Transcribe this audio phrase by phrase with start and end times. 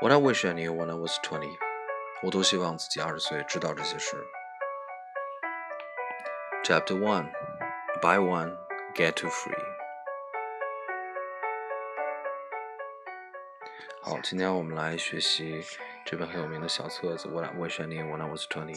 [0.00, 1.56] What I wish I knew when I was twenty，
[2.22, 4.16] 我多希望自己二十岁知道这些事。
[6.62, 7.30] Chapter One
[8.00, 8.56] Buy One
[8.94, 9.58] Get Two Free。
[14.02, 15.64] 好，今天我们来学习
[16.04, 18.76] 这本很有名的小册子《What I Wish I Knew When I Was Twenty》。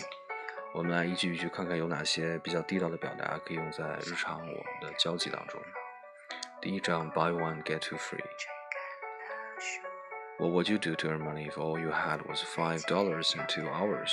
[0.74, 5.60] 我们来一句一句看看有哪些比较地道的表达可以用在日常我们的交际当中。
[6.62, 8.24] 第一章，Buy one get two free。
[10.38, 13.46] What would you do to earn money if all you had was five dollars in
[13.48, 14.12] two hours？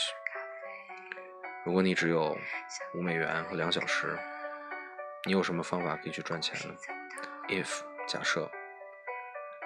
[1.65, 2.37] 如果你只有
[2.95, 4.19] 五美元和两小时，
[5.25, 6.77] 你有什么方法可以去赚钱呢？
[7.49, 8.51] If 假设，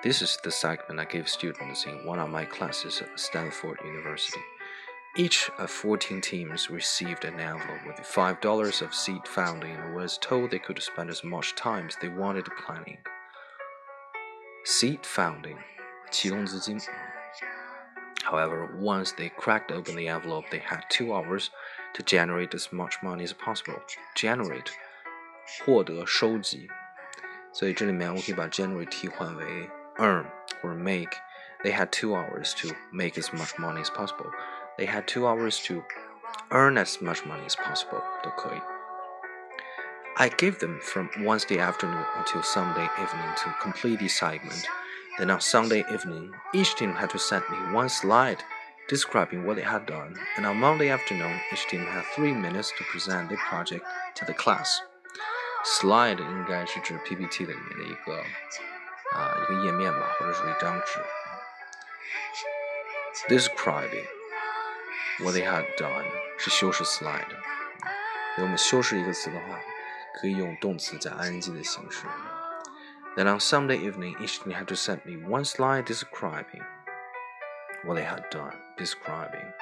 [0.02, 4.40] This is the segment I give students in one of my classes at Stanford University.
[5.16, 10.50] Each of 14 teams received an envelope with $5 of seed funding and was told
[10.50, 12.98] they could spend as much time as they wanted planning.
[14.64, 15.58] Seed funding,
[16.12, 16.80] 启动资金.
[18.24, 21.48] However, once they cracked open the envelope, they had two hours
[21.94, 23.80] to generate as much money as possible.
[24.14, 24.66] Generate,
[25.64, 26.68] 获得、收集。
[27.52, 30.26] 所以这里面我可以把 generate 替换为 earn
[30.60, 31.16] 或者 make.
[31.64, 34.30] They had two hours to make as much money as possible.
[34.76, 35.82] They had two hours to
[36.50, 38.02] earn as much money as possible.
[38.22, 38.60] 都可以。
[40.16, 44.66] I gave them from Wednesday afternoon until Sunday evening to complete the assignment.
[45.18, 48.38] Then on Sunday evening, each team had to send me one slide
[48.88, 52.84] describing what they had done, and on Monday afternoon, each team had three minutes to
[52.84, 54.80] present their project to the class.
[55.64, 58.22] Slide 应该是指 PPT 的里面的一个
[59.12, 61.00] 啊一个页面吧，或者是一张纸。
[63.28, 64.06] Describing
[65.18, 66.06] what they had done
[66.38, 67.28] 是修饰 slide。
[68.36, 69.58] 如果我们修饰一个词的话，
[70.20, 72.06] 可以用动词加 ing 的形式。
[73.16, 76.62] Then on Sunday evening, each team had to send me one slide describing
[77.84, 78.54] what they had done.
[78.76, 79.52] Describing.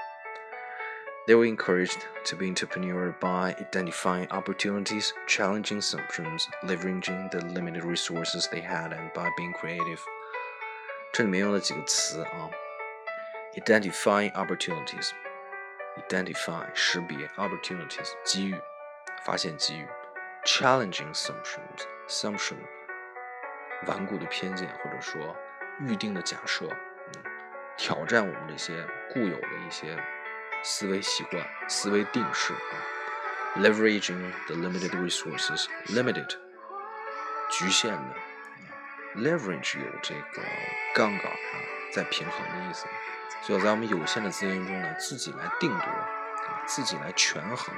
[1.26, 8.48] They were encouraged to be entrepreneurial by identifying opportunities, challenging assumptions, leveraging the limited resources
[8.52, 10.00] they had, and by being creative.
[11.12, 12.50] 这里面用了几个词啊，
[13.54, 18.60] identifying opportunities。identify 识别 opportunities 机遇，
[19.24, 19.86] 发现机遇；
[20.44, 22.58] challenging assumptions assumption
[23.87, 25.35] 顽固的偏见或者说
[25.79, 27.23] 预定的假设，嗯，
[27.77, 29.97] 挑战我们这些固有的一些
[30.63, 32.75] 思维习惯、思维定式啊。
[33.57, 36.29] leveraging the limited resources limited
[37.49, 38.15] 局限的
[39.17, 40.41] ，leverage 有这个
[40.95, 41.55] 杠杆啊，
[41.93, 42.85] 在平衡的意思。
[43.41, 47.75] 所以在我们有限的资源中呢，自己来定夺，啊，自己来权衡。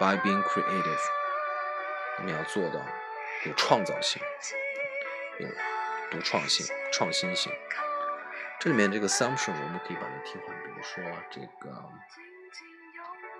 [0.00, 0.98] By being creative，
[2.18, 2.84] 我们要做到
[3.44, 4.20] 有创造性，
[5.38, 5.48] 有
[6.10, 7.52] 独创性、创新性。
[8.60, 11.90] 这里面这个 assumption 我们可以把它替换，比如说这个，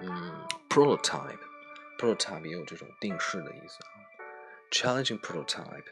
[0.00, 3.90] 嗯，prototype，prototype 也有这种定式的意思啊。
[4.70, 5.86] Challenging prototype，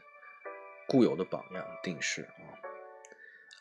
[0.86, 2.54] 固有的榜样、定式啊。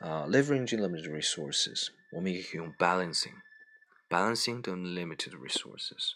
[0.01, 6.15] uh, leveraging limited resources，我们也可以用 balancing，balancing the limited resources。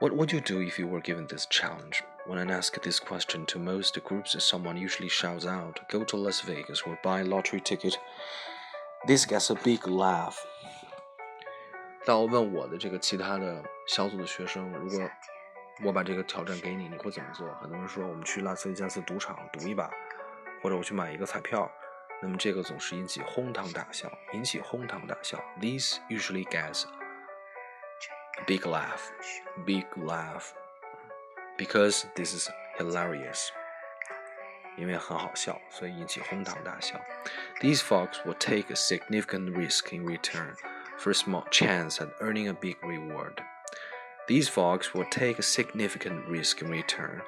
[0.00, 2.02] ，What would you do if you were given this challenge?
[2.26, 6.42] When I ask this question to most groups, someone usually shouts out, "Go to Las
[6.42, 7.96] Vegas or buy a lottery ticket."
[9.06, 10.36] This gets a big laugh.
[12.04, 15.10] 当我问我的这个其他的小组的学生，如果
[15.84, 17.48] 我把这个挑战给你，你会怎么做？
[17.60, 19.90] 很多人说我们去拉斯维加斯赌场赌一把，
[20.62, 21.70] 或者我去买一个彩票。
[22.20, 25.42] 那么这个总是引起哄堂大笑，引起哄堂大笑。
[25.60, 26.88] This usually gets a
[28.46, 29.10] big laugh,
[29.64, 30.52] big laugh,
[31.56, 33.48] because this is hilarious.
[34.76, 36.98] 因为很好笑，所以引起哄堂大笑。
[37.60, 40.54] These folks will take a significant risk in return
[40.96, 43.34] for a small chance at earning a big reward.
[44.26, 47.20] These folks will take a significant risk in return.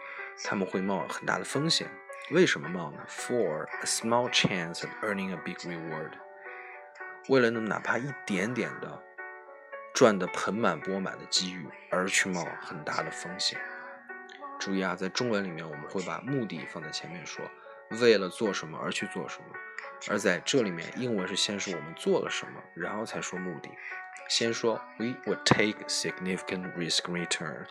[0.43, 1.91] 他们会冒很大的风险。
[2.31, 3.05] 为什么冒呢？
[3.07, 6.13] For a small chance of earning a big reward.
[7.29, 9.03] 为了那么哪怕一点点的
[9.94, 13.60] 赚得盆满钵满的机遇而去冒很大的风险。
[14.60, 17.46] 注意啊，在中文里面我们会把目的放在前面说，
[18.02, 19.46] 为了做什么而去做什么。
[20.10, 23.70] 而在这里面，英文是先说我们做了什么，然后才说目的。
[24.28, 27.66] 先说 we would take significant risk return，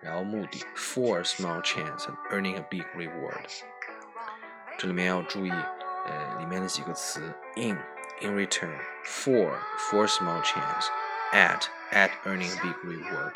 [0.00, 3.62] 然后目的 for a small chance of earning a big reward。
[4.78, 7.20] 这里面要注意，呃，里面的几个词
[7.56, 7.76] in
[8.20, 8.74] in return
[9.04, 10.88] for for small chance
[11.32, 13.34] at at earning a big reward。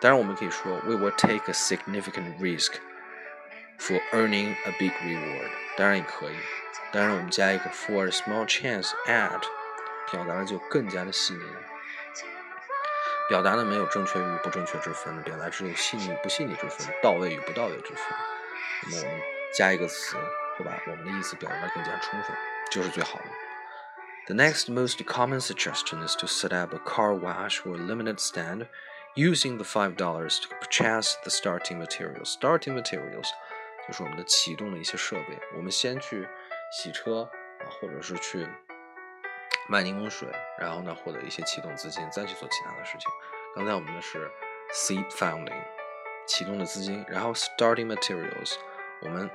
[0.00, 2.74] 当然，我们可以说 We will take a significant risk
[3.78, 5.50] for earning a big reward。
[5.76, 6.36] 当然也可以。
[6.92, 9.42] 当然，我们加一个 for a small chance at，
[10.10, 11.42] 表达的就更加的细腻。
[13.28, 18.04] 表达呢没有正确与不正确之分，表达只有细腻与不细腻之分，到位与不到位之分。
[18.90, 19.20] 那么我们
[19.54, 20.16] 加一个词，
[20.56, 22.34] 会把我们的意思表达的更加充分，
[22.70, 23.24] 就是最好的。
[24.27, 28.67] The next most common suggestion is to set up a car wash or limited stand
[29.15, 32.35] using the five dollars to purchase the starting materials.
[32.39, 33.27] Starting materials
[33.87, 35.39] 就是我们的启动的一些设备。
[35.55, 36.27] 我们先去
[36.71, 37.29] 洗车
[37.59, 38.47] 啊，或者是去。
[39.67, 40.27] 卖柠檬水，
[40.59, 43.09] 然后呢，获得一些启动资金，再去做其他的事情。
[43.55, 44.29] 刚才我们的是
[44.71, 45.59] seed funding，
[46.27, 48.57] 启动的资金，然后 starting materials，
[49.01, 49.27] 我们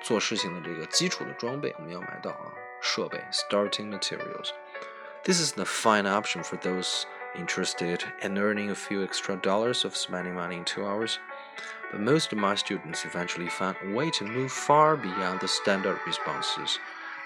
[0.00, 9.02] 做事情的这个基础的装备，我们要买到啊， 设备 starting materials。This is the fine option for those interested in earning a few
[9.02, 11.18] extra dollars of spending money in two hours.
[11.90, 15.98] But most of my students eventually found a way to move far beyond the standard
[16.06, 16.78] responses.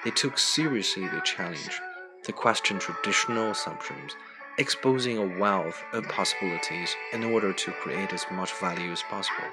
[0.05, 1.81] They took seriously the challenge
[2.25, 4.15] to question traditional assumptions,
[4.59, 9.49] exposing a wealth of possibilities in order to create as much value as possible.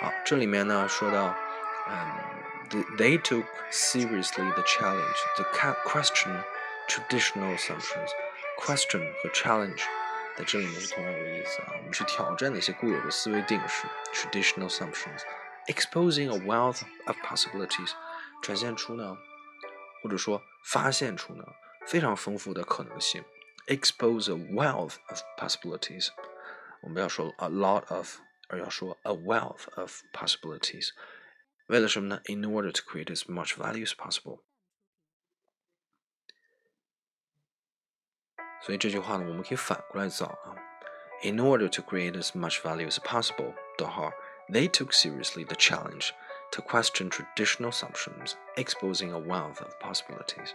[0.00, 1.34] 好，这里面呢说到，
[1.88, 5.44] 嗯，they took seriously the challenge to
[5.84, 6.32] question
[6.88, 8.10] traditional assumptions.
[8.58, 9.82] Question 和 challenge
[10.36, 15.22] 在这里面是同样的意思啊，我们去挑战那些固有的思维定式 traditional assumptions,
[15.66, 17.92] exposing a wealth of possibilities，
[18.42, 19.16] 展现出呢，
[20.02, 21.44] 或者说发现出呢。
[21.86, 23.24] 非常丰富的可能性，
[23.66, 26.08] expose a wealth of possibilities。
[26.82, 28.16] 我们不要说 a lot of，
[28.48, 30.90] 而要说 a wealth of possibilities。
[31.72, 32.20] 为了什么呢？
[32.26, 34.42] In order to create as much value as possible。
[38.62, 40.56] 所以这句话呢，我们可以反过来造啊。
[41.22, 44.12] In order to create as much value as possible，逗号，
[44.48, 46.10] they took seriously the challenge
[46.52, 50.52] to question traditional assumptions, exposing a wealth of possibilities.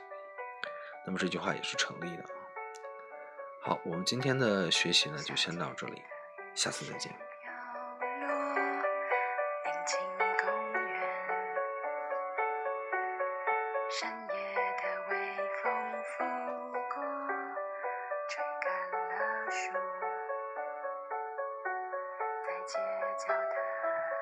[1.06, 2.30] 那么这句话也是成立的啊。
[3.62, 6.02] 好，我们今天的学习呢就先到这里，
[6.56, 7.14] 下次再见。
[13.91, 14.35] 深夜
[14.83, 15.17] 的微
[15.63, 15.65] 风
[16.05, 16.23] 拂
[16.95, 17.03] 过，
[18.29, 19.73] 吹干了树。
[22.45, 22.79] 在街
[23.17, 23.57] 角的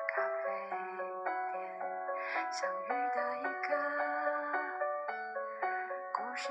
[0.07, 0.45] 咖啡
[1.51, 1.55] 店，
[2.49, 3.69] 相遇的一个
[6.13, 6.47] 故事。